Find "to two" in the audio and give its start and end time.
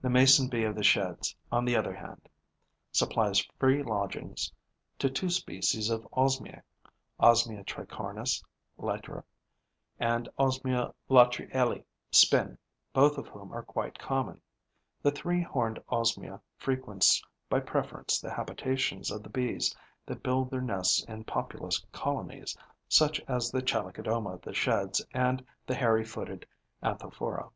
4.98-5.28